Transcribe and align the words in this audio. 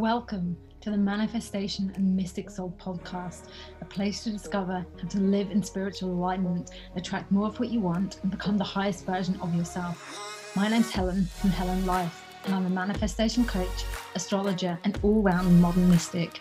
Welcome 0.00 0.56
to 0.80 0.90
the 0.90 0.96
Manifestation 0.96 1.92
and 1.94 2.16
Mystic 2.16 2.48
Soul 2.48 2.74
podcast, 2.80 3.48
a 3.82 3.84
place 3.84 4.24
to 4.24 4.30
discover 4.30 4.86
how 4.98 5.08
to 5.08 5.20
live 5.20 5.50
in 5.50 5.62
spiritual 5.62 6.08
alignment, 6.08 6.70
attract 6.96 7.30
more 7.30 7.48
of 7.48 7.60
what 7.60 7.68
you 7.68 7.80
want, 7.80 8.18
and 8.22 8.30
become 8.30 8.56
the 8.56 8.64
highest 8.64 9.04
version 9.04 9.38
of 9.42 9.54
yourself. 9.54 10.56
My 10.56 10.68
name's 10.68 10.90
Helen 10.90 11.26
from 11.26 11.50
Helen 11.50 11.82
Lyfe, 11.82 12.14
and 12.46 12.54
I'm 12.54 12.64
a 12.64 12.70
manifestation 12.70 13.44
coach, 13.44 13.84
astrologer, 14.14 14.78
and 14.84 14.98
all 15.02 15.20
round 15.20 15.60
modern 15.60 15.90
mystic. 15.90 16.40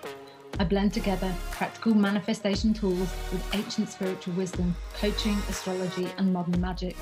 I 0.57 0.63
blend 0.63 0.93
together 0.93 1.35
practical 1.51 1.93
manifestation 1.93 2.73
tools 2.73 3.09
with 3.29 3.45
ancient 3.53 3.89
spiritual 3.89 4.35
wisdom, 4.35 4.73
coaching, 4.93 5.35
astrology, 5.49 6.07
and 6.17 6.31
modern 6.31 6.61
magic. 6.61 6.95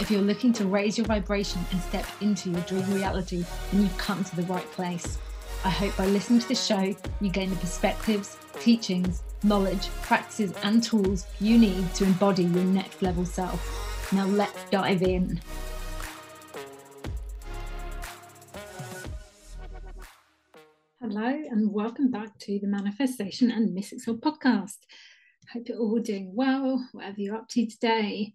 If 0.00 0.10
you're 0.10 0.22
looking 0.22 0.52
to 0.54 0.66
raise 0.66 0.98
your 0.98 1.06
vibration 1.06 1.64
and 1.70 1.80
step 1.82 2.06
into 2.20 2.50
your 2.50 2.62
dream 2.62 2.92
reality, 2.92 3.44
then 3.70 3.82
you've 3.82 3.96
come 3.96 4.24
to 4.24 4.34
the 4.34 4.42
right 4.42 4.68
place. 4.72 5.16
I 5.62 5.68
hope 5.68 5.94
by 5.94 6.06
listening 6.06 6.40
to 6.40 6.48
this 6.48 6.64
show, 6.64 6.96
you 7.20 7.28
gain 7.28 7.50
the 7.50 7.56
perspectives, 7.56 8.38
teachings, 8.60 9.22
knowledge, 9.42 9.88
practices, 10.00 10.54
and 10.62 10.82
tools 10.82 11.26
you 11.38 11.58
need 11.58 11.92
to 11.96 12.04
embody 12.04 12.44
your 12.44 12.64
next 12.64 13.02
level 13.02 13.26
self. 13.26 14.10
Now, 14.10 14.24
let's 14.24 14.64
dive 14.70 15.02
in. 15.02 15.38
Hello, 21.02 21.26
and 21.26 21.70
welcome 21.70 22.10
back 22.10 22.38
to 22.38 22.58
the 22.58 22.66
Manifestation 22.66 23.50
and 23.50 23.74
Mystic 23.74 24.00
Soul 24.00 24.16
podcast. 24.16 24.78
Hope 25.52 25.68
you're 25.68 25.78
all 25.78 25.98
doing 25.98 26.34
well, 26.34 26.88
whatever 26.92 27.20
you're 27.20 27.36
up 27.36 27.48
to 27.48 27.66
today. 27.66 28.32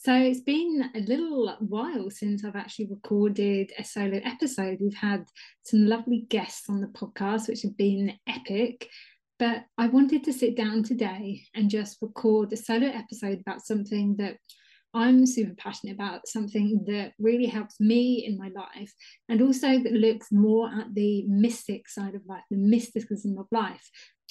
So 0.00 0.14
it's 0.14 0.40
been 0.40 0.90
a 0.94 1.00
little 1.00 1.56
while 1.58 2.08
since 2.08 2.44
I've 2.44 2.54
actually 2.54 2.86
recorded 2.86 3.72
a 3.76 3.82
solo 3.82 4.20
episode. 4.24 4.78
We've 4.80 4.94
had 4.94 5.24
some 5.64 5.86
lovely 5.86 6.24
guests 6.30 6.70
on 6.70 6.80
the 6.80 6.86
podcast, 6.86 7.48
which 7.48 7.62
have 7.62 7.76
been 7.76 8.12
epic. 8.28 8.88
But 9.40 9.64
I 9.76 9.88
wanted 9.88 10.22
to 10.24 10.32
sit 10.32 10.56
down 10.56 10.84
today 10.84 11.42
and 11.56 11.68
just 11.68 11.98
record 12.00 12.52
a 12.52 12.56
solo 12.56 12.86
episode 12.86 13.40
about 13.40 13.66
something 13.66 14.14
that 14.18 14.36
I'm 14.94 15.26
super 15.26 15.56
passionate 15.56 15.94
about, 15.94 16.28
something 16.28 16.84
that 16.86 17.14
really 17.18 17.46
helps 17.46 17.80
me 17.80 18.24
in 18.24 18.38
my 18.38 18.50
life, 18.54 18.92
and 19.28 19.42
also 19.42 19.80
that 19.80 19.92
looks 19.92 20.28
more 20.30 20.68
at 20.68 20.94
the 20.94 21.24
mystic 21.26 21.88
side 21.88 22.14
of 22.14 22.22
life, 22.26 22.44
the 22.52 22.56
mysticism 22.56 23.36
of 23.36 23.46
life, 23.50 23.90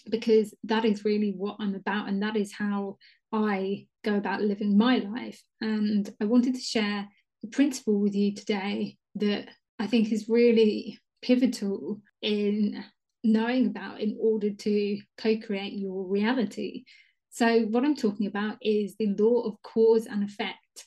because 0.09 0.53
that 0.63 0.85
is 0.85 1.05
really 1.05 1.33
what 1.35 1.57
I'm 1.59 1.75
about, 1.75 2.07
and 2.07 2.23
that 2.23 2.35
is 2.37 2.53
how 2.53 2.97
I 3.31 3.87
go 4.03 4.15
about 4.15 4.41
living 4.41 4.77
my 4.77 4.97
life. 4.97 5.41
And 5.61 6.09
I 6.21 6.25
wanted 6.25 6.55
to 6.55 6.61
share 6.61 7.07
the 7.41 7.49
principle 7.49 7.99
with 7.99 8.15
you 8.15 8.33
today 8.33 8.97
that 9.15 9.49
I 9.79 9.87
think 9.87 10.11
is 10.11 10.29
really 10.29 10.99
pivotal 11.21 12.01
in 12.21 12.83
knowing 13.23 13.67
about 13.67 13.99
in 13.99 14.17
order 14.19 14.51
to 14.51 14.99
co 15.17 15.37
create 15.37 15.73
your 15.73 16.07
reality. 16.07 16.83
So, 17.29 17.61
what 17.63 17.83
I'm 17.83 17.95
talking 17.95 18.27
about 18.27 18.57
is 18.61 18.95
the 18.95 19.15
law 19.17 19.41
of 19.41 19.61
cause 19.61 20.05
and 20.05 20.23
effect. 20.23 20.85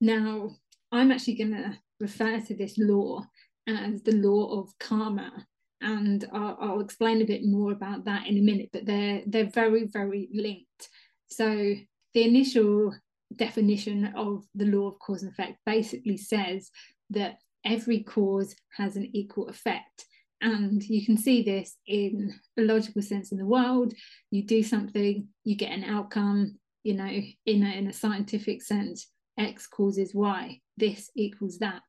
Now, 0.00 0.50
I'm 0.92 1.10
actually 1.10 1.36
going 1.36 1.52
to 1.52 1.78
refer 1.98 2.40
to 2.40 2.54
this 2.54 2.78
law 2.78 3.24
as 3.66 4.02
the 4.02 4.12
law 4.12 4.60
of 4.60 4.70
karma 4.78 5.46
and 5.80 6.26
I'll, 6.32 6.58
I'll, 6.60 6.80
explain 6.80 7.22
a 7.22 7.26
bit 7.26 7.44
more 7.44 7.72
about 7.72 8.04
that 8.04 8.26
in 8.26 8.36
a 8.36 8.42
minute 8.42 8.70
but 8.72 8.86
they're 8.86 9.22
they're 9.26 9.50
very 9.50 9.86
very 9.86 10.28
linked 10.32 10.88
so 11.30 11.74
the 12.14 12.22
initial 12.22 12.94
definition 13.36 14.12
of 14.16 14.44
the 14.54 14.66
law 14.66 14.88
of 14.88 14.98
cause 14.98 15.22
and 15.22 15.32
effect 15.32 15.58
basically 15.64 16.16
says 16.16 16.70
that 17.10 17.38
every 17.64 18.02
cause 18.02 18.54
has 18.76 18.96
an 18.96 19.08
equal 19.12 19.48
effect. 19.48 20.06
And 20.40 20.82
you 20.82 21.04
can 21.04 21.16
see 21.16 21.42
this 21.42 21.76
in 21.86 22.32
a 22.58 22.62
logical 22.62 23.02
sense 23.02 23.30
in 23.30 23.38
the 23.38 23.46
world. 23.46 23.92
You 24.30 24.42
do 24.42 24.62
something, 24.62 25.28
you 25.44 25.54
get 25.54 25.72
an 25.72 25.84
outcome, 25.84 26.58
you 26.82 26.94
know, 26.94 27.20
in 27.46 27.62
a, 27.62 27.76
in 27.76 27.86
a 27.88 27.92
scientific 27.92 28.62
sense, 28.62 29.08
X 29.38 29.66
causes 29.66 30.14
Y, 30.14 30.60
this 30.76 31.10
equals 31.14 31.58
that. 31.58 31.82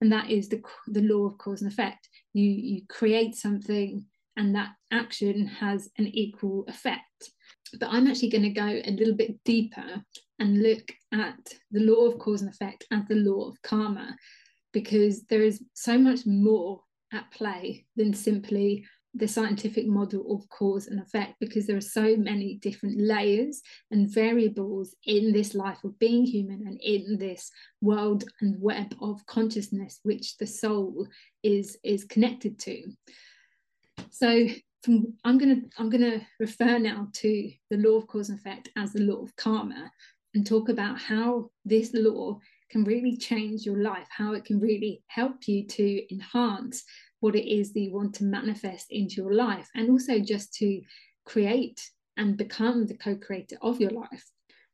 And 0.00 0.12
that 0.12 0.30
is 0.30 0.48
the, 0.48 0.62
the 0.86 1.02
law 1.02 1.26
of 1.26 1.38
cause 1.38 1.62
and 1.62 1.72
effect. 1.72 2.08
You, 2.32 2.48
you 2.48 2.82
create 2.88 3.34
something, 3.34 4.04
and 4.36 4.54
that 4.54 4.70
action 4.92 5.46
has 5.46 5.88
an 5.98 6.06
equal 6.06 6.64
effect. 6.68 7.30
But 7.78 7.88
I'm 7.90 8.06
actually 8.06 8.30
going 8.30 8.42
to 8.42 8.50
go 8.50 8.66
a 8.66 8.90
little 8.90 9.14
bit 9.14 9.42
deeper 9.44 10.02
and 10.38 10.62
look 10.62 10.92
at 11.12 11.38
the 11.70 11.80
law 11.80 12.06
of 12.06 12.18
cause 12.18 12.42
and 12.42 12.50
effect 12.50 12.86
as 12.90 13.02
the 13.08 13.16
law 13.16 13.48
of 13.48 13.60
karma, 13.62 14.16
because 14.72 15.24
there 15.24 15.42
is 15.42 15.62
so 15.74 15.98
much 15.98 16.26
more 16.26 16.82
at 17.12 17.30
play 17.30 17.86
than 17.96 18.12
simply 18.12 18.84
the 19.16 19.26
scientific 19.26 19.86
model 19.86 20.34
of 20.34 20.46
cause 20.50 20.88
and 20.88 21.00
effect 21.00 21.34
because 21.40 21.66
there 21.66 21.76
are 21.76 21.80
so 21.80 22.16
many 22.16 22.56
different 22.56 23.00
layers 23.00 23.62
and 23.90 24.12
variables 24.12 24.94
in 25.04 25.32
this 25.32 25.54
life 25.54 25.82
of 25.84 25.98
being 25.98 26.24
human 26.24 26.66
and 26.66 26.78
in 26.82 27.16
this 27.18 27.50
world 27.80 28.24
and 28.42 28.60
web 28.60 28.94
of 29.00 29.24
consciousness 29.24 30.00
which 30.02 30.36
the 30.36 30.46
soul 30.46 31.06
is 31.42 31.78
is 31.82 32.04
connected 32.04 32.58
to. 32.58 32.82
So 34.10 34.48
from, 34.82 35.14
I'm 35.24 35.38
going 35.38 35.62
to 35.62 35.68
I'm 35.78 35.90
going 35.90 36.10
to 36.10 36.20
refer 36.38 36.78
now 36.78 37.08
to 37.14 37.50
the 37.70 37.76
law 37.76 37.96
of 37.96 38.06
cause 38.06 38.28
and 38.28 38.38
effect 38.38 38.68
as 38.76 38.92
the 38.92 39.02
law 39.02 39.22
of 39.22 39.34
karma 39.36 39.90
and 40.34 40.46
talk 40.46 40.68
about 40.68 40.98
how 40.98 41.50
this 41.64 41.90
law 41.94 42.38
can 42.70 42.84
really 42.84 43.16
change 43.16 43.64
your 43.64 43.78
life, 43.78 44.06
how 44.10 44.32
it 44.32 44.44
can 44.44 44.60
really 44.60 45.02
help 45.06 45.48
you 45.48 45.66
to 45.66 46.14
enhance 46.14 46.84
what 47.20 47.34
it 47.34 47.48
is 47.48 47.72
that 47.72 47.80
you 47.80 47.92
want 47.92 48.14
to 48.14 48.24
manifest 48.24 48.86
into 48.90 49.16
your 49.16 49.32
life, 49.32 49.68
and 49.74 49.90
also 49.90 50.18
just 50.18 50.52
to 50.54 50.80
create 51.24 51.80
and 52.16 52.36
become 52.36 52.86
the 52.86 52.96
co 52.96 53.16
creator 53.16 53.56
of 53.62 53.80
your 53.80 53.90
life. 53.90 54.24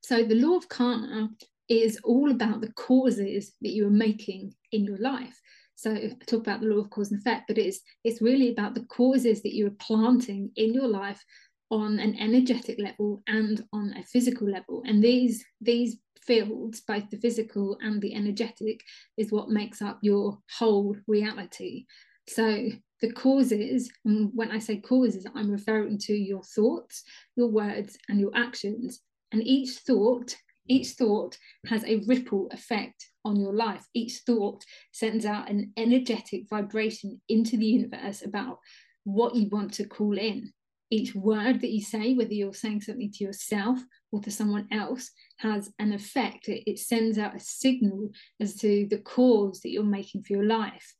So, 0.01 0.25
the 0.25 0.35
law 0.35 0.57
of 0.57 0.69
karma 0.69 1.31
is 1.69 1.99
all 2.05 2.31
about 2.31 2.61
the 2.61 2.73
causes 2.73 3.53
that 3.62 3.71
you 3.71 3.87
are 3.87 3.91
making 3.91 4.55
in 4.73 4.85
your 4.85 4.99
life. 4.99 5.41
So 5.75 5.93
I 5.93 6.12
talk 6.27 6.41
about 6.41 6.60
the 6.60 6.66
law 6.66 6.81
of 6.81 6.91
cause 6.91 7.10
and 7.10 7.21
effect, 7.21 7.44
but 7.49 7.59
it's 7.59 7.81
it's 8.05 8.22
really 8.22 8.50
about 8.50 8.75
the 8.75 8.84
causes 8.87 9.43
that 9.43 9.55
you 9.55 9.66
are 9.66 9.77
planting 9.78 10.50
in 10.56 10.72
your 10.75 10.88
life 10.88 11.25
on 11.71 11.99
an 11.99 12.15
energetic 12.19 12.78
level 12.78 13.22
and 13.27 13.65
on 13.72 13.94
a 13.97 14.03
physical 14.05 14.49
level. 14.49 14.82
And 14.87 15.03
these 15.03 15.44
these 15.61 15.97
fields, 16.27 16.82
both 16.87 17.11
the 17.11 17.16
physical 17.16 17.78
and 17.81 18.00
the 18.00 18.15
energetic, 18.15 18.81
is 19.16 19.32
what 19.32 19.50
makes 19.50 19.82
up 19.82 19.99
your 20.03 20.38
whole 20.59 20.97
reality. 21.06 21.87
So 22.28 22.69
the 23.00 23.12
causes, 23.12 23.91
and 24.05 24.31
when 24.34 24.53
I 24.53 24.59
say 24.59 24.77
causes, 24.81 25.27
I'm 25.34 25.50
referring 25.50 25.99
to 25.99 26.15
your 26.15 26.43
thoughts, 26.43 27.03
your 27.37 27.49
words, 27.49 27.99
and 28.09 28.21
your 28.21 28.31
actions. 28.34 29.00
And 29.32 29.43
each 29.43 29.78
thought, 29.78 30.37
each 30.69 30.91
thought 30.91 31.37
has 31.67 31.84
a 31.84 32.03
ripple 32.06 32.49
effect 32.53 33.06
on 33.25 33.37
your 33.37 33.53
life. 33.53 33.84
Each 33.95 34.21
thought 34.25 34.65
sends 34.93 35.25
out 35.25 35.50
an 35.50 35.73
energetic 35.77 36.49
vibration 36.49 37.21
into 37.28 37.56
the 37.56 37.67
universe 37.67 38.23
about 38.23 38.59
what 39.05 39.34
you 39.34 39.49
want 39.49 39.75
to 39.75 39.87
call 39.87 40.17
in. 40.19 40.53
Each 40.91 41.15
word 41.15 41.62
that 41.62 41.71
you 41.71 41.81
say, 41.81 42.15
whether 42.15 42.34
you're 42.34 42.53
saying 42.53 42.83
something 42.83 43.11
to 43.12 43.25
yourself 43.25 43.81
or 44.12 44.21
to 44.21 44.31
someone 44.31 44.69
else, 44.71 45.11
has 45.39 45.71
an 45.78 45.93
effect. 45.93 46.49
It, 46.49 46.79
sends 46.79 47.19
out 47.19 47.34
a 47.34 47.41
signal 47.41 48.11
as 48.41 48.56
to 48.56 48.87
the 48.91 48.99
cause 48.99 49.61
that 49.61 49.71
you're 49.71 49.84
making 49.84 50.23
for 50.23 50.34
your 50.34 50.44
life. 50.44 50.94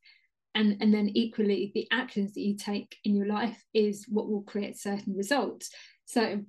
And, 0.55 0.77
and 0.81 0.93
then 0.93 1.09
equally, 1.09 1.71
the 1.73 1.87
actions 1.91 2.33
that 2.33 2.41
you 2.41 2.55
take 2.55 2.97
in 3.03 3.15
your 3.15 3.27
life 3.27 3.63
is 3.73 4.05
what 4.07 4.27
will 4.27 4.41
create 4.41 4.79
certain 4.79 5.15
results. 5.15 5.69
So, 6.05 6.43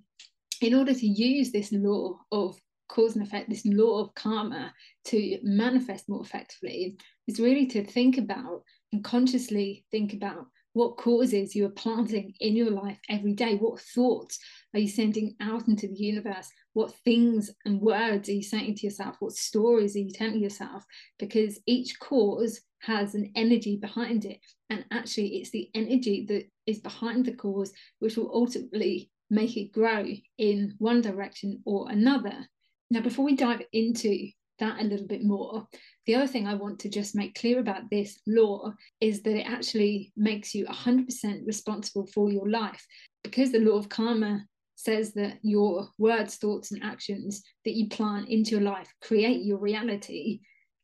in 0.61 0.75
order 0.75 0.95
to 0.95 1.07
use 1.07 1.53
this 1.53 1.73
law 1.73 2.19
of 2.33 2.59
cause 2.89 3.17
and 3.17 3.27
effect, 3.27 3.49
this 3.49 3.67
law 3.67 4.01
of 4.01 4.15
karma 4.15 4.73
to 5.07 5.39
manifest 5.43 6.09
more 6.09 6.23
effectively 6.23 6.97
is 7.27 7.41
really 7.41 7.67
to 7.67 7.85
think 7.85 8.19
about 8.19 8.63
and 8.93 9.03
consciously 9.03 9.85
think 9.91 10.15
about 10.15 10.47
what 10.75 10.97
causes 10.97 11.55
you 11.55 11.65
are 11.67 11.71
planting 11.71 12.35
in 12.41 12.57
your 12.57 12.71
life 12.71 12.99
every 13.09 13.33
day. 13.33 13.55
What 13.55 13.81
thoughts 13.81 14.39
are 14.75 14.81
you 14.81 14.89
sending 14.89 15.37
out 15.41 15.69
into 15.69 15.87
the 15.87 15.95
universe? 15.95 16.49
What 16.73 16.93
things 17.05 17.51
and 17.65 17.81
words 17.81 18.29
are 18.29 18.33
you 18.33 18.43
saying 18.43 18.75
to 18.77 18.87
yourself? 18.87 19.17
What 19.21 19.35
stories 19.35 19.95
are 19.95 20.01
you 20.01 20.11
telling 20.11 20.41
yourself? 20.41 20.85
Because 21.19 21.61
each 21.67 21.99
cause 22.01 22.61
has 22.81 23.15
an 23.15 23.31
energy 23.37 23.77
behind 23.77 24.25
it. 24.25 24.41
And 24.69 24.85
actually, 24.91 25.37
it's 25.37 25.51
the 25.51 25.71
energy 25.75 26.27
that 26.29 26.45
is 26.67 26.81
behind 26.81 27.25
the 27.25 27.35
cause 27.35 27.73
which 28.01 28.17
will 28.17 28.31
ultimately 28.35 29.13
make 29.31 29.57
it 29.57 29.73
grow 29.73 30.05
in 30.39 30.75
one 30.79 31.01
direction 31.01 31.63
or 31.65 31.89
another. 31.89 32.49
Now, 32.95 33.01
before 33.01 33.25
we 33.25 33.35
dive 33.35 33.61
into 33.73 34.29
that 34.61 34.81
a 34.81 34.85
little 34.85 35.09
bit 35.09 35.25
more, 35.25 35.67
the 36.07 36.15
other 36.15 36.29
thing 36.29 36.47
I 36.47 36.55
want 36.55 36.79
to 36.79 36.89
just 36.89 37.17
make 37.17 37.35
clear 37.35 37.59
about 37.59 37.91
this 37.91 38.21
law 38.25 38.73
is 39.01 39.21
that 39.23 39.37
it 39.37 39.51
actually 39.51 40.13
makes 40.17 40.55
you 40.55 40.65
100% 40.67 41.45
responsible 41.45 42.07
for 42.07 42.31
your 42.31 42.49
life 42.49 42.87
because 43.25 43.51
the 43.51 43.59
law 43.59 43.77
of 43.77 43.89
karma 43.89 44.45
says 44.77 45.13
that 45.15 45.39
your 45.43 45.89
words, 45.99 46.37
thoughts, 46.37 46.71
and 46.71 46.85
actions 46.85 47.43
that 47.65 47.75
you 47.75 47.89
plant 47.89 48.29
into 48.29 48.53
your 48.53 48.61
life 48.61 48.87
create 49.03 49.43
your 49.45 49.59
reality. 49.59 50.39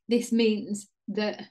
This 0.09 0.33
means 0.33 0.89
that 1.07 1.45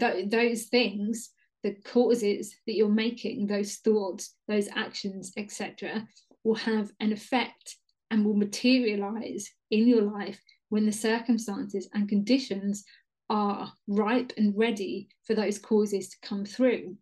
th- 0.00 0.30
those 0.30 0.62
things 0.64 1.28
the 1.62 1.74
causes 1.84 2.54
that 2.66 2.74
you're 2.74 2.88
making, 2.88 3.48
those 3.48 3.76
thoughts, 3.76 4.34
those 4.48 4.68
actions, 4.74 5.32
etc., 5.36 6.06
will 6.42 6.54
have 6.54 6.90
an 7.00 7.12
effect 7.12 7.76
and 8.10 8.24
will 8.24 8.36
materialize 8.36 9.50
in 9.70 9.86
your 9.86 10.02
life 10.02 10.40
when 10.68 10.86
the 10.86 10.92
circumstances 10.92 11.88
and 11.94 12.08
conditions 12.08 12.84
are 13.28 13.72
ripe 13.88 14.32
and 14.36 14.56
ready 14.56 15.08
for 15.24 15.34
those 15.34 15.58
causes 15.58 16.08
to 16.08 16.16
come 16.22 16.44
through. 16.44 16.96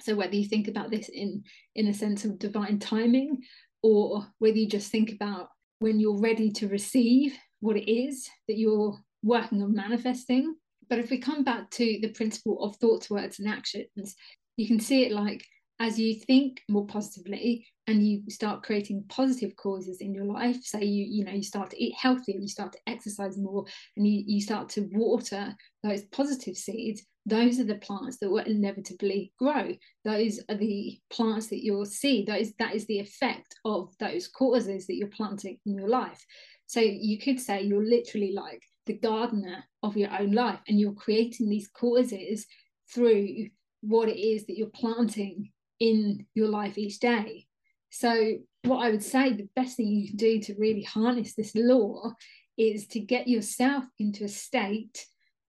So 0.00 0.14
whether 0.14 0.34
you 0.34 0.48
think 0.48 0.68
about 0.68 0.90
this 0.90 1.08
in 1.08 1.44
in 1.74 1.88
a 1.88 1.94
sense 1.94 2.24
of 2.24 2.38
divine 2.38 2.78
timing, 2.78 3.42
or 3.82 4.26
whether 4.38 4.56
you 4.56 4.68
just 4.68 4.90
think 4.90 5.12
about 5.12 5.48
when 5.78 6.00
you're 6.00 6.20
ready 6.20 6.50
to 6.50 6.68
receive 6.68 7.36
what 7.60 7.76
it 7.76 7.90
is 7.90 8.28
that 8.48 8.58
you're 8.58 8.98
working 9.22 9.62
on 9.62 9.74
manifesting. 9.74 10.54
But 10.88 10.98
if 10.98 11.10
we 11.10 11.18
come 11.18 11.44
back 11.44 11.70
to 11.72 11.98
the 12.00 12.08
principle 12.08 12.62
of 12.62 12.76
thoughts, 12.76 13.08
words, 13.08 13.38
and 13.38 13.48
actions, 13.48 14.14
you 14.56 14.66
can 14.66 14.80
see 14.80 15.04
it 15.04 15.12
like 15.12 15.44
as 15.80 15.98
you 15.98 16.14
think 16.14 16.62
more 16.68 16.86
positively 16.86 17.66
and 17.86 18.06
you 18.06 18.22
start 18.28 18.62
creating 18.62 19.04
positive 19.08 19.54
causes 19.56 20.00
in 20.00 20.14
your 20.14 20.24
life 20.24 20.56
say 20.62 20.84
you 20.84 21.04
you 21.08 21.24
know 21.24 21.32
you 21.32 21.42
start 21.42 21.70
to 21.70 21.82
eat 21.82 21.94
healthier 21.98 22.38
you 22.38 22.48
start 22.48 22.72
to 22.72 22.78
exercise 22.86 23.36
more 23.36 23.64
and 23.96 24.06
you, 24.06 24.22
you 24.26 24.40
start 24.40 24.68
to 24.68 24.88
water 24.92 25.54
those 25.82 26.04
positive 26.06 26.56
seeds 26.56 27.02
those 27.26 27.58
are 27.58 27.64
the 27.64 27.76
plants 27.76 28.18
that 28.18 28.30
will 28.30 28.44
inevitably 28.44 29.32
grow. 29.38 29.72
Those 30.04 30.40
are 30.50 30.56
the 30.56 30.98
plants 31.10 31.46
that 31.48 31.64
you'll 31.64 31.86
see. 31.86 32.22
Those 32.22 32.52
that 32.58 32.74
is 32.74 32.86
the 32.86 32.98
effect 32.98 33.54
of 33.64 33.94
those 33.98 34.28
causes 34.28 34.86
that 34.86 34.96
you're 34.96 35.08
planting 35.08 35.58
in 35.64 35.74
your 35.74 35.88
life. 35.88 36.22
So 36.66 36.80
you 36.80 37.18
could 37.18 37.40
say 37.40 37.62
you're 37.62 37.84
literally 37.84 38.32
like 38.32 38.62
the 38.86 38.98
gardener 38.98 39.64
of 39.82 39.96
your 39.96 40.10
own 40.18 40.32
life 40.32 40.60
and 40.68 40.78
you're 40.78 40.92
creating 40.92 41.48
these 41.48 41.68
causes 41.68 42.46
through 42.92 43.46
what 43.80 44.08
it 44.08 44.18
is 44.18 44.44
that 44.46 44.58
you're 44.58 44.68
planting 44.68 45.50
in 45.80 46.26
your 46.34 46.48
life 46.48 46.78
each 46.78 46.98
day. 46.98 47.46
So, 47.90 48.38
what 48.62 48.78
I 48.78 48.90
would 48.90 49.02
say 49.02 49.32
the 49.32 49.48
best 49.54 49.76
thing 49.76 49.88
you 49.88 50.08
can 50.08 50.16
do 50.16 50.40
to 50.40 50.54
really 50.58 50.82
harness 50.82 51.34
this 51.34 51.54
law 51.54 52.12
is 52.56 52.86
to 52.88 53.00
get 53.00 53.28
yourself 53.28 53.84
into 53.98 54.24
a 54.24 54.28
state 54.28 55.06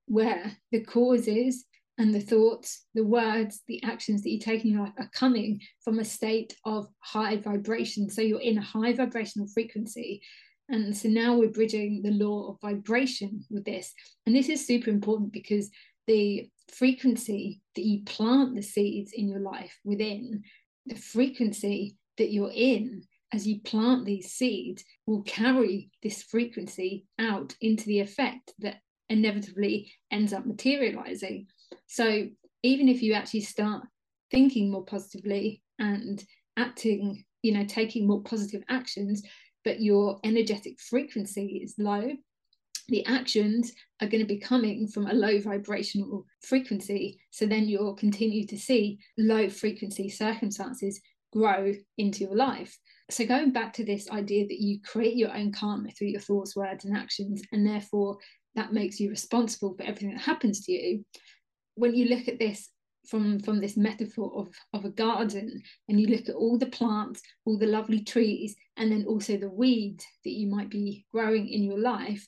where 0.07 0.51
the 0.71 0.81
causes 0.81 1.65
and 1.97 2.13
the 2.13 2.19
thoughts, 2.19 2.85
the 2.93 3.05
words, 3.05 3.61
the 3.67 3.81
actions 3.83 4.21
that 4.21 4.29
you 4.29 4.39
take 4.39 4.65
in 4.65 4.71
your 4.71 4.83
life 4.83 4.93
are 4.99 5.09
coming 5.13 5.61
from 5.83 5.99
a 5.99 6.05
state 6.05 6.55
of 6.65 6.87
high 6.99 7.37
vibration. 7.37 8.09
So 8.09 8.21
you're 8.21 8.41
in 8.41 8.57
a 8.57 8.61
high 8.61 8.93
vibrational 8.93 9.47
frequency. 9.47 10.21
And 10.67 10.95
so 10.95 11.07
now 11.07 11.35
we're 11.35 11.49
bridging 11.49 12.01
the 12.01 12.11
law 12.11 12.49
of 12.49 12.61
vibration 12.61 13.45
with 13.49 13.65
this. 13.65 13.93
And 14.25 14.35
this 14.35 14.49
is 14.49 14.65
super 14.65 14.89
important 14.89 15.31
because 15.31 15.69
the 16.07 16.49
frequency 16.71 17.61
that 17.75 17.83
you 17.85 18.03
plant 18.03 18.55
the 18.55 18.61
seeds 18.61 19.11
in 19.13 19.27
your 19.27 19.39
life 19.39 19.77
within, 19.83 20.43
the 20.85 20.95
frequency 20.95 21.97
that 22.17 22.31
you're 22.31 22.51
in 22.53 23.03
as 23.33 23.47
you 23.47 23.59
plant 23.61 24.05
these 24.05 24.31
seeds 24.31 24.83
will 25.05 25.21
carry 25.23 25.89
this 26.01 26.23
frequency 26.23 27.05
out 27.19 27.55
into 27.61 27.85
the 27.85 27.99
effect 27.99 28.53
that 28.59 28.77
inevitably 29.09 29.91
ends 30.11 30.33
up 30.33 30.45
materializing. 30.45 31.47
So 31.87 32.27
even 32.63 32.87
if 32.87 33.01
you 33.01 33.13
actually 33.13 33.41
start 33.41 33.83
thinking 34.31 34.71
more 34.71 34.85
positively 34.85 35.61
and 35.79 36.23
acting, 36.57 37.25
you 37.41 37.53
know, 37.53 37.65
taking 37.65 38.07
more 38.07 38.21
positive 38.23 38.63
actions, 38.69 39.21
but 39.63 39.81
your 39.81 40.19
energetic 40.23 40.79
frequency 40.79 41.61
is 41.63 41.75
low, 41.77 42.11
the 42.87 43.05
actions 43.05 43.71
are 44.01 44.07
going 44.07 44.21
to 44.21 44.27
be 44.27 44.37
coming 44.37 44.87
from 44.87 45.07
a 45.07 45.13
low 45.13 45.39
vibrational 45.39 46.25
frequency. 46.41 47.19
So 47.31 47.45
then 47.45 47.67
you'll 47.67 47.95
continue 47.95 48.45
to 48.47 48.57
see 48.57 48.99
low 49.17 49.49
frequency 49.49 50.09
circumstances 50.09 51.01
grow 51.33 51.73
into 51.97 52.23
your 52.23 52.35
life. 52.35 52.77
So 53.09 53.25
going 53.25 53.51
back 53.51 53.73
to 53.73 53.85
this 53.85 54.09
idea 54.09 54.47
that 54.47 54.61
you 54.61 54.79
create 54.81 55.15
your 55.15 55.35
own 55.35 55.51
karma 55.51 55.91
through 55.91 56.07
your 56.07 56.21
thoughts, 56.21 56.55
words, 56.55 56.85
and 56.85 56.95
actions, 56.95 57.41
and 57.51 57.65
therefore 57.65 58.17
that 58.55 58.73
makes 58.73 58.99
you 58.99 59.09
responsible 59.09 59.75
for 59.75 59.83
everything 59.83 60.11
that 60.11 60.21
happens 60.21 60.65
to 60.65 60.71
you. 60.71 61.05
When 61.75 61.93
you 61.93 62.05
look 62.05 62.27
at 62.27 62.39
this 62.39 62.69
from 63.09 63.39
from 63.39 63.59
this 63.59 63.77
metaphor 63.77 64.31
of, 64.35 64.49
of 64.73 64.85
a 64.85 64.89
garden 64.89 65.61
and 65.87 65.99
you 65.99 66.07
look 66.07 66.27
at 66.27 66.35
all 66.35 66.57
the 66.57 66.65
plants 66.65 67.21
all 67.45 67.55
the 67.55 67.67
lovely 67.67 68.03
trees 68.03 68.55
and 68.77 68.91
then 68.91 69.05
also 69.05 69.37
the 69.37 69.49
weeds 69.49 70.03
that 70.23 70.31
you 70.31 70.47
might 70.47 70.69
be 70.69 71.05
growing 71.13 71.47
in 71.47 71.63
your 71.63 71.77
life 71.77 72.27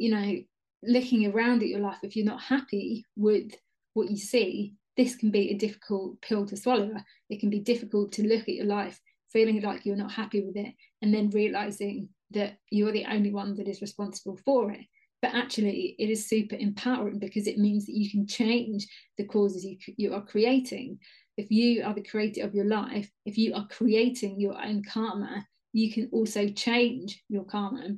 you 0.00 0.10
know, 0.10 0.34
looking 0.82 1.30
around 1.30 1.62
at 1.62 1.68
your 1.68 1.80
life, 1.80 1.98
if 2.02 2.16
you're 2.16 2.24
not 2.24 2.40
happy 2.40 3.04
with 3.16 3.52
what 3.92 4.10
you 4.10 4.16
see, 4.16 4.74
this 4.96 5.14
can 5.14 5.30
be 5.30 5.50
a 5.50 5.58
difficult 5.58 6.20
pill 6.22 6.46
to 6.46 6.56
swallow. 6.56 6.94
It 7.28 7.38
can 7.38 7.50
be 7.50 7.60
difficult 7.60 8.12
to 8.12 8.26
look 8.26 8.42
at 8.42 8.54
your 8.54 8.66
life 8.66 8.98
feeling 9.30 9.60
like 9.60 9.84
you're 9.84 9.96
not 9.96 10.10
happy 10.10 10.40
with 10.40 10.56
it 10.56 10.74
and 11.02 11.12
then 11.12 11.28
realizing 11.30 12.08
that 12.30 12.56
you're 12.70 12.92
the 12.92 13.04
only 13.04 13.30
one 13.30 13.54
that 13.56 13.68
is 13.68 13.82
responsible 13.82 14.38
for 14.42 14.72
it. 14.72 14.80
But 15.20 15.34
actually, 15.34 15.96
it 15.98 16.08
is 16.08 16.26
super 16.26 16.56
empowering 16.56 17.18
because 17.18 17.46
it 17.46 17.58
means 17.58 17.84
that 17.84 17.96
you 17.96 18.10
can 18.10 18.26
change 18.26 18.86
the 19.18 19.24
causes 19.24 19.66
you, 19.66 19.76
you 19.98 20.14
are 20.14 20.24
creating. 20.24 20.98
If 21.36 21.50
you 21.50 21.84
are 21.84 21.92
the 21.92 22.02
creator 22.02 22.42
of 22.42 22.54
your 22.54 22.64
life, 22.64 23.10
if 23.26 23.36
you 23.36 23.54
are 23.54 23.68
creating 23.68 24.40
your 24.40 24.58
own 24.58 24.82
karma, 24.82 25.46
you 25.74 25.92
can 25.92 26.08
also 26.10 26.48
change 26.48 27.22
your 27.28 27.44
karma 27.44 27.96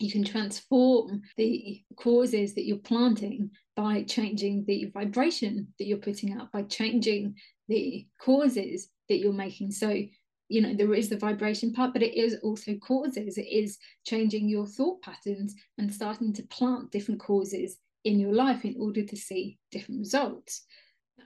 you 0.00 0.10
can 0.10 0.24
transform 0.24 1.20
the 1.36 1.82
causes 1.96 2.54
that 2.54 2.64
you're 2.64 2.78
planting 2.78 3.50
by 3.76 4.02
changing 4.04 4.64
the 4.66 4.90
vibration 4.94 5.68
that 5.78 5.86
you're 5.86 5.98
putting 5.98 6.32
out, 6.32 6.50
by 6.52 6.62
changing 6.62 7.34
the 7.68 8.06
causes 8.20 8.88
that 9.08 9.18
you're 9.18 9.32
making. 9.32 9.70
So, 9.70 10.02
you 10.48 10.62
know, 10.62 10.74
there 10.74 10.94
is 10.94 11.10
the 11.10 11.18
vibration 11.18 11.72
part, 11.72 11.92
but 11.92 12.02
it 12.02 12.16
is 12.16 12.38
also 12.42 12.74
causes. 12.76 13.36
It 13.36 13.46
is 13.46 13.76
changing 14.06 14.48
your 14.48 14.66
thought 14.66 15.02
patterns 15.02 15.54
and 15.76 15.92
starting 15.92 16.32
to 16.34 16.42
plant 16.44 16.90
different 16.90 17.20
causes 17.20 17.76
in 18.04 18.18
your 18.18 18.32
life 18.32 18.64
in 18.64 18.76
order 18.80 19.04
to 19.04 19.16
see 19.16 19.58
different 19.70 20.00
results. 20.00 20.64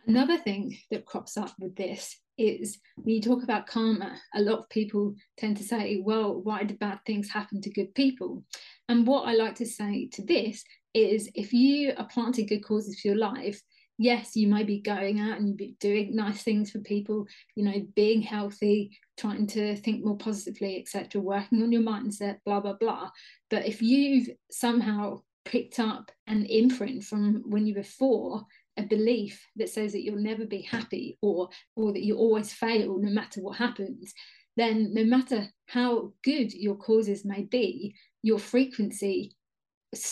Another 0.06 0.36
thing 0.36 0.76
that 0.90 1.06
crops 1.06 1.36
up 1.36 1.52
with 1.60 1.76
this 1.76 2.18
is 2.38 2.78
when 2.96 3.14
you 3.14 3.20
talk 3.20 3.42
about 3.42 3.66
karma, 3.66 4.16
a 4.34 4.40
lot 4.40 4.58
of 4.58 4.68
people 4.68 5.14
tend 5.36 5.56
to 5.56 5.64
say, 5.64 6.00
well, 6.04 6.40
why 6.42 6.64
do 6.64 6.74
bad 6.74 6.98
things 7.06 7.30
happen 7.30 7.60
to 7.62 7.70
good 7.70 7.94
people? 7.94 8.42
And 8.88 9.06
what 9.06 9.28
I 9.28 9.34
like 9.34 9.54
to 9.56 9.66
say 9.66 10.08
to 10.12 10.22
this 10.22 10.64
is 10.92 11.30
if 11.34 11.52
you 11.52 11.92
are 11.96 12.06
planting 12.06 12.46
good 12.46 12.64
causes 12.64 13.00
for 13.00 13.08
your 13.08 13.16
life, 13.16 13.60
yes, 13.98 14.34
you 14.34 14.48
might 14.48 14.66
be 14.66 14.80
going 14.80 15.20
out 15.20 15.38
and 15.38 15.48
you 15.48 15.54
be 15.54 15.76
doing 15.80 16.14
nice 16.14 16.42
things 16.42 16.70
for 16.70 16.80
people, 16.80 17.26
you 17.54 17.64
know, 17.64 17.86
being 17.94 18.22
healthy, 18.22 18.96
trying 19.16 19.46
to 19.46 19.76
think 19.76 20.04
more 20.04 20.16
positively, 20.16 20.78
etc., 20.78 21.20
working 21.20 21.62
on 21.62 21.72
your 21.72 21.82
mindset, 21.82 22.38
blah, 22.44 22.60
blah, 22.60 22.74
blah. 22.74 23.10
But 23.50 23.66
if 23.66 23.82
you've 23.82 24.28
somehow 24.50 25.22
picked 25.44 25.78
up 25.78 26.10
an 26.26 26.46
imprint 26.46 27.04
from 27.04 27.42
when 27.46 27.66
you 27.66 27.74
were 27.74 27.84
four 27.84 28.44
a 28.76 28.82
belief 28.82 29.46
that 29.56 29.68
says 29.68 29.92
that 29.92 30.02
you'll 30.02 30.16
never 30.16 30.46
be 30.46 30.62
happy 30.62 31.18
or 31.20 31.48
or 31.76 31.92
that 31.92 32.02
you 32.02 32.16
always 32.16 32.52
fail 32.52 32.98
no 32.98 33.10
matter 33.10 33.40
what 33.40 33.56
happens 33.56 34.12
then 34.56 34.92
no 34.92 35.04
matter 35.04 35.46
how 35.66 36.12
good 36.22 36.52
your 36.52 36.76
causes 36.76 37.24
may 37.24 37.42
be 37.42 37.94
your 38.22 38.38
frequency 38.38 39.34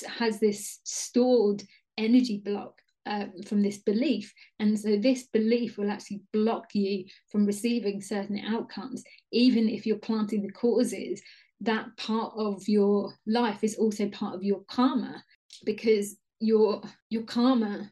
has 0.06 0.38
this 0.38 0.80
stored 0.84 1.62
energy 1.98 2.38
block 2.44 2.82
um, 3.06 3.32
from 3.46 3.62
this 3.62 3.78
belief. 3.78 4.32
And 4.60 4.78
so 4.78 4.96
this 4.96 5.24
belief 5.24 5.76
will 5.76 5.90
actually 5.90 6.22
block 6.32 6.66
you 6.74 7.04
from 7.30 7.46
receiving 7.46 8.00
certain 8.00 8.38
outcomes, 8.38 9.02
even 9.32 9.68
if 9.68 9.86
you're 9.86 9.96
planting 9.96 10.42
the 10.42 10.52
causes. 10.52 11.20
That 11.60 11.96
part 11.96 12.32
of 12.36 12.68
your 12.68 13.14
life 13.26 13.62
is 13.62 13.76
also 13.76 14.08
part 14.08 14.34
of 14.34 14.42
your 14.42 14.62
karma 14.68 15.22
because 15.64 16.16
your 16.40 16.82
your 17.08 17.22
karma 17.22 17.88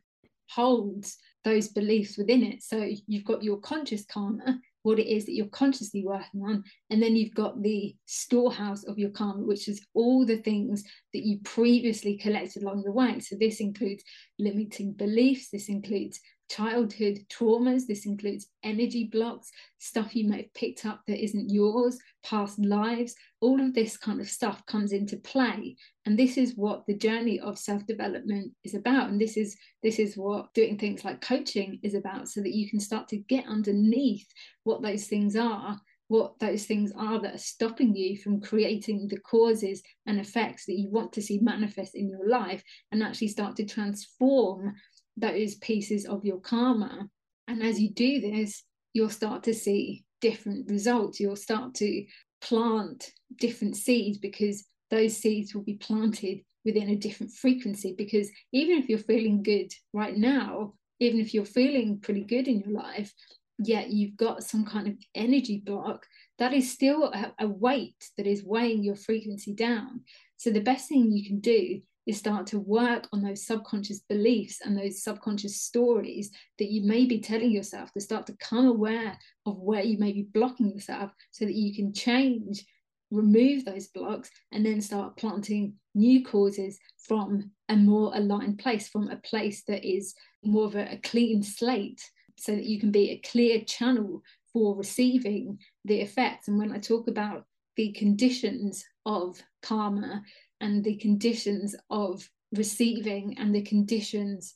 holds 0.55 1.17
those 1.45 1.69
beliefs 1.69 2.19
within 2.19 2.43
it. 2.43 2.63
So 2.63 2.89
you've 3.07 3.25
got 3.25 3.43
your 3.43 3.59
conscious 3.59 4.05
karma, 4.05 4.59
what 4.83 4.99
it 4.99 5.07
is 5.07 5.27
that 5.27 5.33
you're 5.33 5.47
consciously 5.47 6.05
working 6.05 6.43
on. 6.43 6.65
And 6.91 7.03
then 7.03 7.17
you've 7.17 7.35
got 7.35 7.63
the 7.63 7.95
storehouse 8.07 8.85
of 8.85 8.99
your 8.99 9.11
karma, 9.11 9.45
which 9.45 9.69
is 9.69 9.85
all 9.95 10.27
the 10.27 10.39
things 10.39 10.83
that 11.15 11.25
you 11.25 11.39
previously 11.45 12.17
collected 12.17 12.63
along 12.63 12.83
the 12.83 12.93
way. 12.93 13.21
So 13.21 13.37
this 13.39 13.61
includes 13.61 14.03
limiting 14.39 14.93
beliefs, 14.93 15.49
this 15.51 15.69
includes 15.69 16.21
childhood 16.51 17.21
traumas. 17.31 17.87
This 17.87 18.05
includes 18.05 18.49
energy 18.63 19.05
blocks, 19.05 19.51
stuff 19.79 20.15
you 20.15 20.29
may 20.29 20.39
have 20.39 20.55
picked 20.55 20.85
up 20.85 21.01
that 21.07 21.23
isn't 21.23 21.51
yours, 21.51 21.99
past 22.25 22.59
lives. 22.59 23.15
All 23.41 23.61
of 23.61 23.73
this 23.73 23.97
kind 23.97 24.21
of 24.21 24.29
stuff 24.29 24.67
comes 24.67 24.93
into 24.93 25.17
play. 25.19 25.77
And 26.05 26.19
this 26.19 26.37
is 26.37 26.57
what 26.57 26.85
the 26.87 26.97
journey 26.97 27.39
of 27.41 27.59
self-development 27.59 28.53
is 28.65 28.75
about. 28.75 29.09
And 29.09 29.21
this 29.21 29.37
is 29.37 29.57
this 29.83 29.99
is 29.99 30.17
what 30.17 30.53
doing 30.53 30.77
things 30.77 31.05
like 31.05 31.21
coaching 31.21 31.79
is 31.83 31.95
about, 31.95 32.29
so 32.29 32.41
that 32.43 32.55
you 32.55 32.69
can 32.69 32.81
start 32.81 33.09
to 33.09 33.17
get 33.17 33.47
underneath 33.47 34.27
what 34.65 34.83
those 34.83 35.07
things 35.07 35.37
are 35.37 35.79
what 36.11 36.37
those 36.41 36.65
things 36.65 36.93
are 36.97 37.21
that 37.21 37.37
are 37.37 37.39
stopping 37.39 37.95
you 37.95 38.19
from 38.19 38.41
creating 38.41 39.07
the 39.07 39.21
causes 39.21 39.81
and 40.07 40.19
effects 40.19 40.67
that 40.67 40.77
you 40.77 40.91
want 40.91 41.13
to 41.13 41.23
see 41.23 41.39
manifest 41.39 41.95
in 41.95 42.09
your 42.09 42.29
life 42.29 42.65
and 42.91 43.01
actually 43.01 43.29
start 43.29 43.55
to 43.55 43.65
transform 43.65 44.75
those 45.21 45.55
pieces 45.57 46.07
of 46.07 46.25
your 46.25 46.41
karma 46.41 47.09
And 47.49 47.63
as 47.63 47.81
you 47.81 47.91
do 47.91 48.21
this, 48.21 48.63
you'll 48.93 49.11
start 49.11 49.43
to 49.45 49.55
see 49.55 50.05
different 50.21 50.71
results. 50.71 51.21
You'll 51.21 51.37
start 51.37 51.75
to 51.77 52.05
plant 52.41 53.11
different 53.37 53.77
seeds 53.77 54.19
because 54.19 54.65
those 54.91 55.17
seeds 55.17 55.55
will 55.55 55.63
be 55.63 55.75
planted 55.75 56.41
within 56.65 56.91
a 56.91 56.97
different 56.97 57.33
frequency. 57.33 57.95
Because 57.97 58.31
even 58.53 58.79
if 58.79 58.89
you're 58.89 58.99
feeling 58.99 59.43
good 59.43 59.73
right 59.93 60.17
now, 60.17 60.75
even 61.01 61.21
if 61.21 61.33
you're 61.33 61.45
feeling 61.45 62.01
pretty 62.01 62.25
good 62.25 62.47
in 62.47 62.61
your 62.61 62.73
life, 62.73 63.13
yet 63.59 63.91
you've 63.91 64.17
got 64.17 64.43
some 64.43 64.65
kind 64.65 64.89
of 64.89 64.95
energy 65.15 65.63
block, 65.65 66.07
that 66.39 66.53
is 66.53 66.71
still 66.71 67.13
a 67.39 67.47
weight 67.47 68.11
that 68.17 68.27
is 68.27 68.45
weighing 68.45 68.83
your 68.83 68.97
frequency 68.97 69.55
down. 69.55 70.03
So 70.37 70.51
the 70.51 70.61
best 70.61 70.89
thing 70.89 71.13
you 71.13 71.27
can 71.27 71.41
do 71.41 71.81
is 72.07 72.19
start 72.19 72.47
to 72.47 72.59
work 72.59 73.07
on 73.13 73.23
those 73.23 73.47
subconscious 73.47 74.01
beliefs 74.09 74.61
and 74.65 74.77
those 74.77 75.03
subconscious 75.03 75.61
stories 75.61 76.31
that 76.59 76.71
you 76.71 76.83
may 76.83 77.05
be 77.05 77.21
telling 77.21 77.51
yourself 77.51 77.93
to 77.93 78.01
start 78.01 78.27
to 78.27 78.37
come 78.39 78.67
aware 78.67 79.19
of 79.47 79.59
where 79.59 79.83
you 79.83 79.99
may 79.99 80.13
be 80.13 80.23
blocking 80.23 80.71
yourself 80.71 81.13
so 81.31 81.45
that 81.45 81.55
you 81.55 81.75
can 81.75 81.93
change 81.93 82.65
remove 83.11 83.65
those 83.65 83.89
blocks 83.89 84.31
and 84.53 84.65
then 84.65 84.81
start 84.81 85.17
planting 85.17 85.75
new 85.95 86.25
causes 86.25 86.79
from 87.09 87.51
a 87.69 87.77
more 87.77 88.13
aligned 88.15 88.59
place 88.59 88.89
from 88.89 89.09
a 89.09 89.17
place 89.17 89.65
that 89.65 89.85
is 89.85 90.15
more 90.45 90.65
of 90.65 90.77
a, 90.77 90.93
a 90.93 90.97
clean 90.99 91.43
slate 91.43 92.01
so 92.37 92.53
that 92.53 92.65
you 92.65 92.79
can 92.79 92.91
be 92.91 93.11
a 93.11 93.29
clear 93.29 93.61
channel 93.63 94.23
for 94.53 94.77
receiving 94.77 95.59
the 95.85 96.01
effects. 96.01 96.49
And 96.49 96.59
when 96.59 96.73
i 96.73 96.79
talk 96.79 97.09
about 97.09 97.45
the 97.77 97.93
conditions 97.93 98.85
of 99.07 99.43
karma 99.63 100.23
and 100.61 100.85
the 100.85 100.97
conditions 100.97 101.75
of 101.91 102.29
receiving 102.53 103.39
and 103.39 103.55
the 103.55 103.63
conditions 103.63 104.55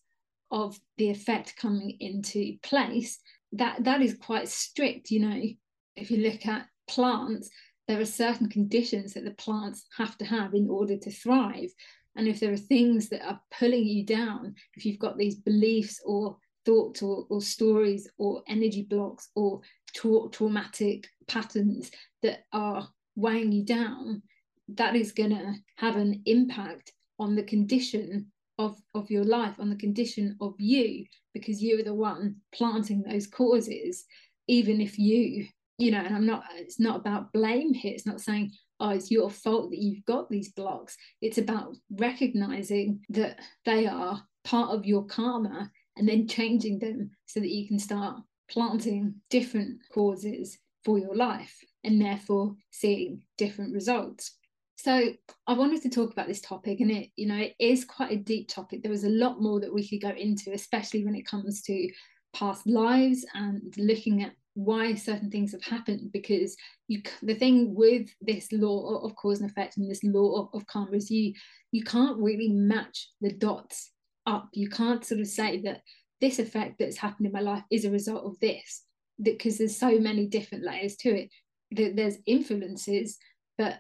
of 0.51 0.79
the 0.99 1.11
effect 1.11 1.57
coming 1.57 1.97
into 2.01 2.57
place 2.63 3.19
that 3.53 3.83
that 3.85 4.03
is 4.03 4.15
quite 4.15 4.49
strict 4.49 5.11
you 5.11 5.21
know. 5.21 5.43
If 5.97 6.11
you 6.11 6.19
look 6.19 6.47
at 6.47 6.67
plants 6.89 7.51
there 7.87 8.01
are 8.01 8.07
certain 8.07 8.49
conditions 8.49 9.15
that 9.15 9.25
the 9.25 9.33
plants 9.33 9.87
have 9.97 10.17
to 10.19 10.25
have 10.25 10.55
in 10.55 10.69
order 10.69 10.97
to 10.97 11.11
thrive. 11.11 11.71
And 12.17 12.27
if 12.27 12.41
there 12.41 12.53
are 12.53 12.57
things 12.57 13.11
that 13.11 13.27
are 13.27 13.41
pulling 13.59 13.85
you 13.85 14.05
down 14.05 14.55
if 14.75 14.85
you've 14.85 14.99
got 14.99 15.17
these 15.17 15.37
beliefs 15.37 16.01
or 16.05 16.37
thoughts 16.65 17.03
or, 17.03 17.27
or 17.29 17.41
stories 17.41 18.09
or 18.19 18.43
energy 18.49 18.83
blocks 18.83 19.29
or 19.35 19.61
tra- 19.95 20.29
traumatic 20.31 21.09
patterns 21.29 21.91
that 22.23 22.45
are 22.53 22.89
weighing 23.17 23.53
you 23.53 23.65
down 23.65 24.23
that 24.69 24.97
is 24.97 25.13
going 25.13 25.31
to 25.31 25.55
have 25.77 25.97
an 25.97 26.23
impact 26.27 26.93
on 27.19 27.35
the 27.35 27.43
condition 27.43 28.31
of, 28.59 28.77
of 28.95 29.11
your 29.11 29.25
life, 29.25 29.59
on 29.59 29.71
the 29.71 29.77
condition 29.77 30.37
of 30.41 30.55
you, 30.59 31.05
because 31.33 31.63
you're 31.63 31.83
the 31.83 31.95
one 31.95 32.37
planting 32.53 33.03
those 33.03 33.27
causes, 33.27 34.05
even 34.47 34.81
if 34.81 34.99
you, 34.99 35.47
you 35.79 35.91
know, 35.91 35.99
and 35.99 36.15
I'm 36.15 36.27
not, 36.27 36.45
it's 36.57 36.79
not 36.79 36.97
about 36.97 37.33
blame 37.33 37.75
here. 37.75 37.93
It's 37.93 38.07
not 38.07 38.21
saying, 38.21 38.53
oh, 38.81 38.91
it's 38.91 39.11
your 39.11 39.31
fault 39.31 39.71
that 39.71 39.81
you've 39.81 40.05
got 40.05 40.29
these 40.31 40.53
blocks. 40.53 40.97
It's 41.21 41.39
about 41.39 41.75
recognizing 41.91 43.01
that 43.11 43.41
they 43.65 43.87
are 43.87 44.23
part 44.45 44.71
of 44.71 44.87
your 44.87 45.05
karma 45.05 45.71
and 45.97 46.09
then 46.09 46.29
changing 46.29 46.79
them 46.79 47.11
so 47.27 47.41
that 47.41 47.51
you 47.51 47.67
can 47.67 47.79
start 47.79 48.21
planting 48.49 49.15
different 49.31 49.79
causes 49.93 50.59
for 50.85 50.99
your 50.99 51.15
life 51.15 51.57
and 51.83 52.01
therefore 52.01 52.55
seeing 52.71 53.23
different 53.39 53.73
results. 53.73 54.33
So 54.77 55.13
I 55.47 55.53
wanted 55.55 55.83
to 55.83 55.91
talk 55.91 56.13
about 56.13 56.27
this 56.27 56.41
topic, 56.41 56.81
and 56.81 56.91
it, 56.91 57.11
you 57.17 57.27
know, 57.27 57.39
it 57.39 57.55
is 57.59 57.85
quite 57.85 58.13
a 58.13 58.17
deep 58.17 58.49
topic. 58.49 58.83
There 58.83 58.91
was 58.91 59.05
a 59.05 59.09
lot 59.09 59.41
more 59.41 59.61
that 59.61 59.73
we 59.73 59.89
could 59.89 60.03
go 60.03 60.11
into, 60.11 60.53
especially 60.53 61.05
when 61.05 61.15
it 61.15 61.27
comes 61.27 61.63
to 61.63 61.89
past 62.35 62.67
lives 62.67 63.25
and 63.35 63.73
looking 63.79 64.23
at 64.23 64.33
why 64.55 64.95
certain 64.95 65.31
things 65.31 65.53
have 65.53 65.63
happened. 65.63 66.13
Because 66.13 66.57
you, 66.89 67.03
the 67.23 67.35
thing 67.35 67.75
with 67.75 68.09
this 68.21 68.53
law 68.53 68.99
of 69.05 69.17
cause 69.17 69.41
and 69.41 69.49
effect 69.49 69.77
and 69.77 69.91
this 69.91 70.05
law 70.05 70.43
of, 70.43 70.49
of 70.61 70.67
karma 70.67 70.97
is 70.97 71.11
you, 71.11 71.33
you 71.73 71.83
can't 71.83 72.19
really 72.19 72.49
match 72.49 73.09
the 73.21 73.33
dots 73.33 73.91
up. 74.27 74.49
You 74.53 74.69
can't 74.69 75.05
sort 75.05 75.21
of 75.21 75.29
say 75.29 75.61
that 75.63 75.81
this 76.21 76.39
effect 76.39 76.77
that's 76.79 76.97
happened 76.97 77.27
in 77.27 77.33
my 77.33 77.41
life 77.41 77.63
is 77.71 77.85
a 77.85 77.91
result 77.91 78.25
of 78.25 78.39
this, 78.41 78.83
because 79.23 79.59
there's 79.59 79.79
so 79.79 79.99
many 79.99 80.27
different 80.27 80.65
layers 80.65 80.97
to 80.97 81.11
it. 81.11 81.31
that 81.73 81.97
There's 81.97 82.17
influences, 82.27 83.17
but 83.57 83.79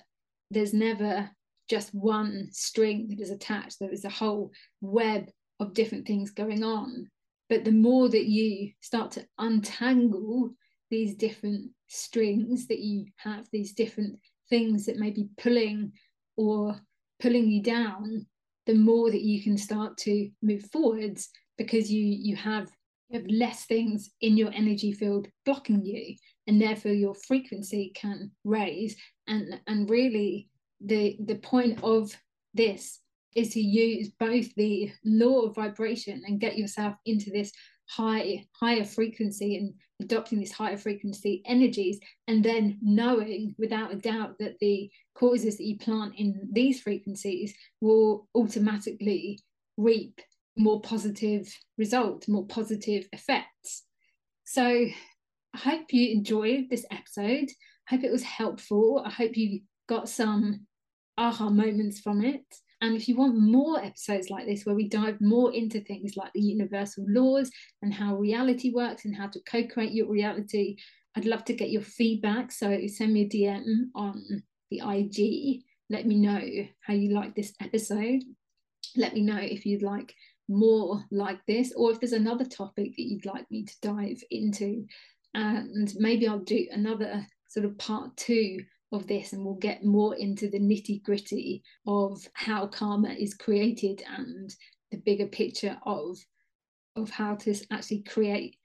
there's 0.50 0.74
never 0.74 1.30
just 1.68 1.94
one 1.94 2.48
string 2.52 3.08
that 3.08 3.20
is 3.20 3.30
attached. 3.30 3.78
There 3.78 3.92
is 3.92 4.04
a 4.04 4.10
whole 4.10 4.52
web 4.80 5.30
of 5.60 5.74
different 5.74 6.06
things 6.06 6.30
going 6.30 6.62
on. 6.62 7.08
But 7.48 7.64
the 7.64 7.72
more 7.72 8.08
that 8.08 8.26
you 8.26 8.72
start 8.80 9.12
to 9.12 9.26
untangle 9.38 10.50
these 10.90 11.14
different 11.14 11.70
strings 11.88 12.66
that 12.68 12.80
you 12.80 13.06
have, 13.16 13.46
these 13.52 13.72
different 13.72 14.18
things 14.48 14.86
that 14.86 14.98
may 14.98 15.10
be 15.10 15.28
pulling 15.38 15.92
or 16.36 16.76
pulling 17.20 17.50
you 17.50 17.62
down, 17.62 18.26
the 18.66 18.74
more 18.74 19.10
that 19.10 19.22
you 19.22 19.42
can 19.42 19.56
start 19.56 19.96
to 19.98 20.30
move 20.42 20.64
forwards 20.72 21.28
because 21.58 21.90
you 21.90 22.04
you 22.04 22.36
have 22.36 22.68
you 23.08 23.20
have 23.20 23.28
less 23.28 23.66
things 23.66 24.10
in 24.20 24.36
your 24.36 24.50
energy 24.52 24.92
field 24.92 25.28
blocking 25.44 25.84
you 25.84 26.16
and 26.46 26.60
therefore 26.60 26.92
your 26.92 27.14
frequency 27.14 27.92
can 27.94 28.30
raise. 28.44 28.96
And 29.26 29.60
and 29.66 29.88
really 29.88 30.48
the 30.80 31.16
the 31.24 31.36
point 31.36 31.82
of 31.82 32.14
this 32.52 33.00
is 33.34 33.50
to 33.50 33.60
use 33.60 34.10
both 34.20 34.54
the 34.54 34.92
law 35.04 35.42
of 35.42 35.56
vibration 35.56 36.22
and 36.26 36.40
get 36.40 36.56
yourself 36.56 36.94
into 37.04 37.30
this 37.30 37.52
high 37.88 38.44
higher 38.52 38.84
frequency 38.84 39.56
and 39.58 39.74
adopting 40.00 40.38
these 40.38 40.52
higher 40.52 40.76
frequency 40.76 41.42
energies 41.46 41.98
and 42.28 42.44
then 42.44 42.78
knowing 42.82 43.54
without 43.58 43.92
a 43.92 43.96
doubt 43.96 44.38
that 44.38 44.58
the 44.60 44.90
causes 45.14 45.56
that 45.56 45.64
you 45.64 45.78
plant 45.78 46.14
in 46.16 46.48
these 46.52 46.80
frequencies 46.80 47.54
will 47.80 48.26
automatically 48.34 49.38
reap 49.76 50.20
more 50.56 50.80
positive 50.80 51.52
results 51.78 52.28
more 52.28 52.46
positive 52.46 53.06
effects. 53.12 53.82
So 54.44 54.86
i 55.54 55.58
hope 55.58 55.86
you 55.90 56.12
enjoyed 56.12 56.66
this 56.70 56.84
episode 56.90 57.48
I 57.90 57.96
hope 57.96 58.04
it 58.04 58.12
was 58.12 58.22
helpful 58.22 59.02
i 59.06 59.10
hope 59.10 59.36
you 59.36 59.60
got 59.88 60.08
some 60.08 60.66
aha 61.16 61.48
moments 61.48 62.00
from 62.00 62.24
it. 62.24 62.44
And 62.80 62.96
if 62.96 63.08
you 63.08 63.16
want 63.16 63.38
more 63.38 63.82
episodes 63.82 64.30
like 64.30 64.46
this, 64.46 64.64
where 64.64 64.74
we 64.74 64.88
dive 64.88 65.20
more 65.20 65.52
into 65.54 65.80
things 65.80 66.16
like 66.16 66.32
the 66.34 66.40
universal 66.40 67.04
laws 67.08 67.50
and 67.82 67.94
how 67.94 68.16
reality 68.16 68.72
works 68.74 69.04
and 69.04 69.16
how 69.16 69.28
to 69.28 69.40
co 69.48 69.64
create 69.66 69.92
your 69.92 70.08
reality, 70.08 70.76
I'd 71.16 71.24
love 71.24 71.44
to 71.46 71.54
get 71.54 71.70
your 71.70 71.82
feedback. 71.82 72.52
So 72.52 72.78
send 72.88 73.12
me 73.12 73.22
a 73.22 73.28
DM 73.28 73.86
on 73.94 74.42
the 74.70 74.80
IG. 74.84 75.62
Let 75.88 76.06
me 76.06 76.16
know 76.16 76.40
how 76.80 76.94
you 76.94 77.14
like 77.14 77.34
this 77.34 77.54
episode. 77.60 78.22
Let 78.96 79.14
me 79.14 79.22
know 79.22 79.38
if 79.38 79.64
you'd 79.64 79.82
like 79.82 80.14
more 80.48 81.02
like 81.10 81.38
this, 81.46 81.72
or 81.74 81.90
if 81.90 82.00
there's 82.00 82.12
another 82.12 82.44
topic 82.44 82.96
that 82.96 83.02
you'd 83.02 83.24
like 83.24 83.50
me 83.50 83.64
to 83.64 83.74
dive 83.80 84.22
into. 84.30 84.86
And 85.34 85.92
maybe 85.96 86.28
I'll 86.28 86.38
do 86.38 86.66
another 86.70 87.26
sort 87.48 87.66
of 87.66 87.76
part 87.78 88.16
two 88.16 88.58
of 88.92 89.06
this 89.06 89.32
and 89.32 89.44
we'll 89.44 89.54
get 89.54 89.84
more 89.84 90.14
into 90.14 90.48
the 90.48 90.60
nitty 90.60 91.02
gritty 91.02 91.62
of 91.86 92.26
how 92.34 92.66
karma 92.68 93.10
is 93.10 93.34
created 93.34 94.02
and 94.16 94.54
the 94.90 94.98
bigger 94.98 95.26
picture 95.26 95.76
of 95.84 96.18
of 96.96 97.10
how 97.10 97.34
to 97.34 97.54
actually 97.72 98.02
create 98.02 98.56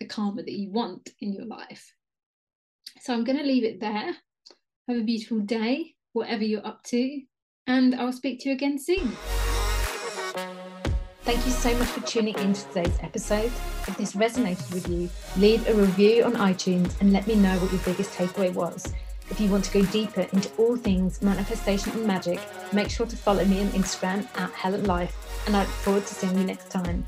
the 0.00 0.06
karma 0.06 0.42
that 0.42 0.52
you 0.52 0.70
want 0.70 1.10
in 1.20 1.32
your 1.34 1.44
life. 1.44 1.94
So 3.00 3.12
i'm 3.12 3.24
going 3.24 3.38
to 3.38 3.44
leave 3.44 3.64
it 3.64 3.80
there. 3.80 4.16
Have 4.88 4.98
a 4.98 5.02
beautiful 5.02 5.40
day 5.40 5.94
whatever 6.14 6.44
you're 6.44 6.66
up 6.66 6.82
to 6.84 7.20
and 7.66 7.94
i'll 7.96 8.12
speak 8.12 8.40
to 8.40 8.48
you 8.48 8.54
again 8.54 8.78
soon 8.78 9.14
Thank 11.24 11.46
you 11.46 11.52
so 11.52 11.74
much 11.78 11.88
for 11.88 12.00
tuning 12.06 12.34
in 12.34 12.52
to 12.52 12.68
today's 12.68 12.98
episode. 13.00 13.50
If 13.88 13.96
this 13.96 14.12
resonated 14.12 14.70
with 14.74 14.86
you, 14.90 15.08
leave 15.38 15.66
a 15.66 15.72
review 15.72 16.22
on 16.22 16.34
iTunes 16.34 17.00
and 17.00 17.14
let 17.14 17.26
me 17.26 17.34
know 17.34 17.58
what 17.60 17.72
your 17.72 17.80
biggest 17.80 18.12
takeaway 18.12 18.52
was. 18.52 18.92
If 19.30 19.40
you 19.40 19.48
want 19.48 19.64
to 19.64 19.72
go 19.72 19.86
deeper 19.86 20.28
into 20.34 20.50
all 20.58 20.76
things 20.76 21.22
manifestation 21.22 21.92
and 21.92 22.06
magic, 22.06 22.40
make 22.74 22.90
sure 22.90 23.06
to 23.06 23.16
follow 23.16 23.42
me 23.46 23.62
on 23.62 23.68
Instagram 23.68 24.28
at 24.38 24.50
Helen 24.50 24.82
Lyfe, 24.82 25.14
and 25.46 25.56
I 25.56 25.60
look 25.60 25.68
forward 25.70 26.04
to 26.04 26.14
seeing 26.14 26.36
you 26.36 26.44
next 26.44 26.70
time. 26.70 27.06